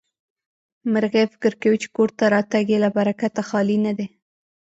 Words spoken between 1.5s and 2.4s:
کوي چې کور ته